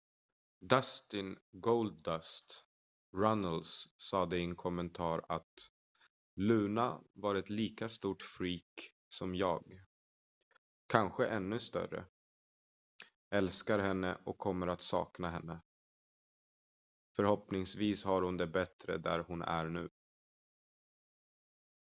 [0.71, 1.27] "dustin
[1.65, 2.53] "goldust"
[3.13, 5.71] runnels sade i en kommentar att
[6.35, 9.79] "luna var ett lika stort freak som jag...
[10.87, 12.05] kanske ännu större...
[13.31, 15.61] älskar henne och kommer att sakna henne...
[17.15, 19.89] förhoppningsvis har hon det bättre där hon är nu.""